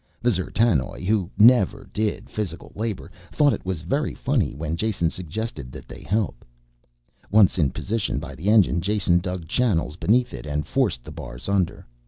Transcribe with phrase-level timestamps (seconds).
[0.19, 5.71] The D'zertanoj, who never did physical labor, thought it was very funny when Jason suggested
[5.73, 6.43] that they help.
[7.29, 11.47] Once in position by the engine, Jason dug channels beneath it and forced the bars
[11.47, 11.85] under.